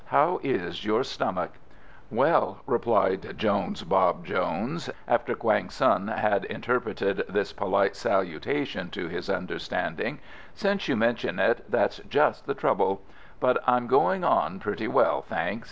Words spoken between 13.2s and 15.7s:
but I'm going on pretty well, thanks.